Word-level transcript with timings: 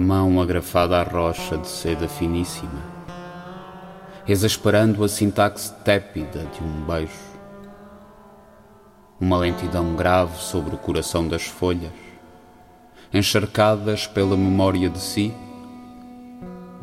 mão 0.00 0.40
agrafada 0.40 0.98
à 0.98 1.02
rocha 1.02 1.58
de 1.58 1.68
seda 1.68 2.08
finíssima, 2.08 2.80
exasperando 4.26 5.04
a 5.04 5.08
sintaxe 5.08 5.72
tépida 5.84 6.46
de 6.54 6.64
um 6.64 6.86
beijo, 6.86 7.12
uma 9.20 9.36
lentidão 9.36 9.94
grave 9.94 10.38
sobre 10.38 10.74
o 10.74 10.78
coração 10.78 11.28
das 11.28 11.44
folhas, 11.44 11.92
encharcadas 13.12 14.06
pela 14.06 14.36
memória 14.38 14.88
de 14.88 14.98
si, 14.98 15.34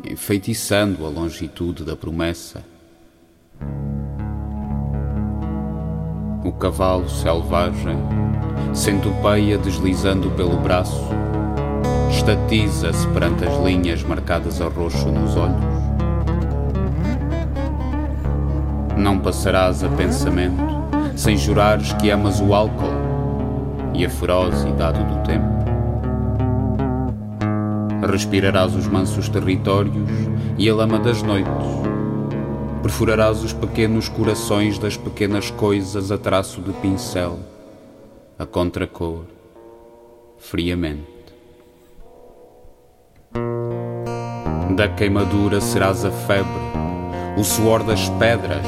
enfeitiçando 0.06 1.04
a 1.04 1.10
longitude 1.10 1.84
da 1.84 1.96
promessa. 1.96 2.64
O 6.46 6.52
cavalo 6.52 7.10
selvagem 7.10 7.98
centopeia 8.76 9.58
deslizando 9.58 10.30
pelo 10.32 10.58
braço, 10.58 11.04
estatiza-se 12.18 13.08
perante 13.10 13.46
as 13.46 13.64
linhas 13.64 14.04
marcadas 14.04 14.60
a 14.60 14.68
roxo 14.68 15.08
nos 15.12 15.36
olhos. 15.36 15.56
Não 18.98 19.20
passarás 19.20 19.84
a 19.84 19.90
pensamento 19.90 20.78
sem 21.16 21.38
jurares 21.38 21.94
que 21.94 22.10
amas 22.10 22.42
o 22.42 22.54
álcool 22.54 22.92
e 23.94 24.04
a 24.04 24.10
ferocidade 24.10 25.04
do 25.04 25.24
tempo. 25.24 25.58
Respirarás 28.12 28.74
os 28.74 28.88
mansos 28.88 29.30
territórios 29.30 30.10
e 30.58 30.68
a 30.70 30.76
lama 30.76 31.00
das 31.00 31.22
noites. 31.22 31.52
Perfurarás 32.82 33.44
os 33.44 33.54
pequenos 33.54 34.10
corações 34.10 34.80
das 34.80 34.98
pequenas 34.98 35.52
coisas 35.52 36.12
a 36.12 36.18
traço 36.18 36.62
de 36.62 36.74
pincel, 36.74 37.38
a 38.40 38.46
contracor, 38.46 39.26
friamente. 40.38 41.17
Da 44.78 44.88
queimadura 44.88 45.60
serás 45.60 46.06
a 46.06 46.12
febre, 46.12 46.62
o 47.36 47.44
suor 47.44 47.82
das 47.82 48.10
pedras, 48.10 48.64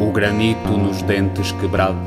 o 0.00 0.10
granito 0.10 0.70
nos 0.70 1.02
dentes 1.02 1.52
quebrados. 1.52 2.00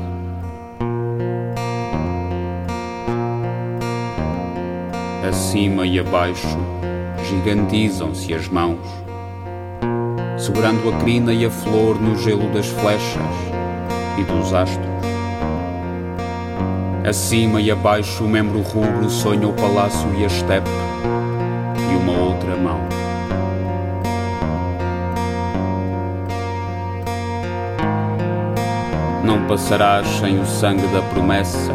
Acima 5.28 5.86
e 5.86 6.00
abaixo 6.00 6.58
gigantizam-se 7.28 8.34
as 8.34 8.48
mãos, 8.48 8.84
segurando 10.36 10.88
a 10.88 10.98
crina 10.98 11.32
e 11.32 11.46
a 11.46 11.50
flor 11.50 12.00
no 12.00 12.18
gelo 12.18 12.52
das 12.52 12.66
flechas 12.66 13.22
e 14.18 14.24
dos 14.24 14.52
astros. 14.52 14.88
Acima 17.08 17.60
e 17.60 17.70
abaixo 17.70 18.24
o 18.24 18.28
membro 18.28 18.60
rubro 18.62 19.08
sonha 19.08 19.46
o 19.46 19.52
palácio 19.52 20.12
e 20.18 20.24
a 20.24 20.26
estepe 20.26 20.68
e 21.88 21.94
uma 21.94 22.18
outra 22.18 22.56
mão. 22.56 23.11
Passarás 29.52 30.08
sem 30.18 30.40
o 30.40 30.46
sangue 30.46 30.86
da 30.94 31.02
promessa, 31.02 31.74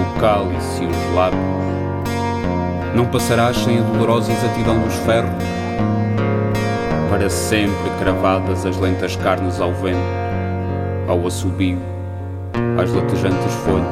o 0.00 0.18
cálice 0.18 0.82
e 0.82 0.86
os 0.86 1.14
lábios. 1.14 1.40
Não 2.96 3.06
passarás 3.06 3.56
sem 3.58 3.78
a 3.78 3.82
dolorosa 3.82 4.32
exatidão 4.32 4.76
dos 4.80 4.92
ferros, 4.96 5.30
para 7.08 7.30
sempre 7.30 7.88
cravadas 8.00 8.66
as 8.66 8.76
lentas 8.76 9.14
carnes 9.14 9.60
ao 9.60 9.72
vento, 9.72 10.00
ao 11.06 11.24
assobio, 11.28 11.78
às 12.82 12.90
latejantes 12.90 13.54
folhas. 13.64 13.86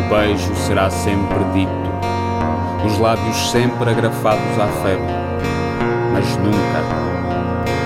O 0.00 0.12
beijo 0.12 0.52
será 0.56 0.90
sempre 0.90 1.44
dito, 1.54 1.70
os 2.84 2.98
lábios 2.98 3.52
sempre 3.52 3.88
agrafados 3.88 4.58
à 4.58 4.66
febre, 4.82 5.14
mas 6.12 6.36
nunca 6.38 7.15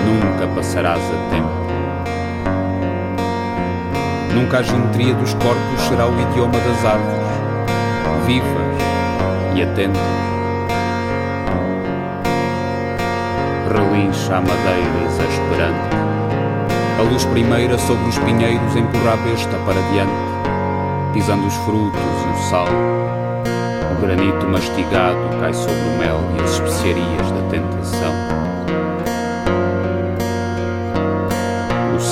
nunca 0.05 0.47
passarás 0.55 0.99
a 0.99 1.29
tempo. 1.29 1.61
Nunca 4.33 4.59
a 4.59 4.63
geometria 4.63 5.13
dos 5.13 5.33
corpos 5.33 5.81
será 5.87 6.07
o 6.07 6.21
idioma 6.21 6.57
das 6.57 6.85
árvores, 6.85 8.25
vivas 8.25 8.71
e 9.55 9.63
atentas. 9.63 10.01
Relincha 13.67 14.37
a 14.37 14.41
madeira 14.41 15.05
exasperante. 15.05 16.01
A 16.99 17.03
luz 17.03 17.25
primeira 17.25 17.77
sobre 17.77 18.07
os 18.07 18.17
pinheiros 18.19 18.75
empurra 18.75 19.13
a 19.13 19.17
besta 19.17 19.57
para 19.65 19.81
diante, 19.91 21.13
pisando 21.13 21.47
os 21.47 21.55
frutos 21.57 21.99
e 21.99 22.29
o 22.29 22.49
sal. 22.49 22.67
O 23.91 24.01
granito 24.01 24.47
mastigado 24.47 25.17
cai 25.39 25.53
sobre 25.53 25.73
o 25.73 25.97
mel 25.97 26.19
e 26.37 26.43
as 26.43 26.51
especiarias 26.51 27.31
da 27.31 27.49
tentação. 27.49 28.40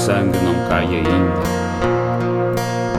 Sangue 0.09 0.39
não 0.39 0.55
cai 0.67 0.85
ainda, 0.85 1.43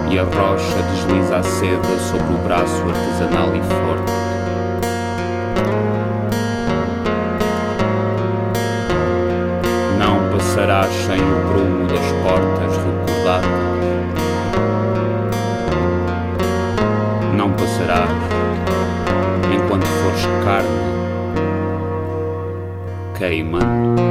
e 0.08 0.16
a 0.16 0.22
rocha 0.22 0.80
desliza 0.92 1.38
a 1.38 1.42
seda 1.42 1.98
sobre 1.98 2.34
o 2.34 2.38
braço 2.38 2.84
artesanal 2.88 3.48
e 3.52 3.58
forte. 3.58 4.12
Não 9.98 10.30
passarás 10.30 10.92
sem 11.04 11.18
o 11.18 11.40
prumo 11.50 11.88
das 11.88 12.12
portas 12.22 12.76
recordadas. 12.76 13.50
Não 17.36 17.50
passarás 17.54 18.08
enquanto 19.52 19.84
fores 19.84 20.28
carne 20.44 20.78
queimando. 23.18 24.09